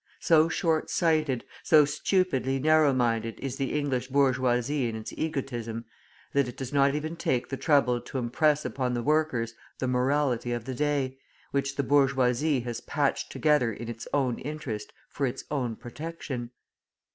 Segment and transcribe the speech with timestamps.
[0.19, 5.85] So short sighted, so stupidly narrow minded is the English bourgeoisie in its egotism,
[6.33, 10.53] that it does not even take the trouble to impress upon the workers the morality
[10.53, 11.19] of the day,
[11.51, 16.49] which the bourgeoisie has patched together in its own interest for its own protection!